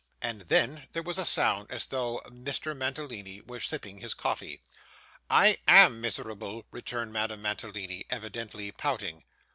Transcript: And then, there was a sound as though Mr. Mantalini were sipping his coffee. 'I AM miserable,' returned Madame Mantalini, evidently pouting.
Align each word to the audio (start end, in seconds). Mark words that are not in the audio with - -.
And 0.19 0.41
then, 0.41 0.87
there 0.93 1.03
was 1.03 1.19
a 1.19 1.25
sound 1.27 1.69
as 1.69 1.85
though 1.85 2.23
Mr. 2.25 2.75
Mantalini 2.75 3.39
were 3.41 3.59
sipping 3.59 3.99
his 3.99 4.15
coffee. 4.15 4.63
'I 5.29 5.57
AM 5.67 6.01
miserable,' 6.01 6.65
returned 6.71 7.13
Madame 7.13 7.43
Mantalini, 7.43 8.05
evidently 8.09 8.71
pouting. 8.71 9.25